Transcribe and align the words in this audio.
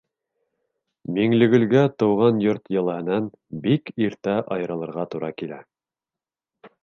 Миңлегөлгә 1.17 1.83
тыуған 2.03 2.39
йорт 2.45 2.71
йылыһынан 2.77 3.29
бик 3.67 3.93
иртә 4.07 4.35
айырылырға 4.55 5.07
тура 5.15 5.33
килә. 5.43 5.63